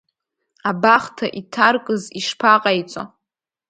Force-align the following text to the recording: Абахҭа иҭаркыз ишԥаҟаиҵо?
Абахҭа 0.69 1.27
иҭаркыз 1.39 2.03
ишԥаҟаиҵо? 2.19 3.03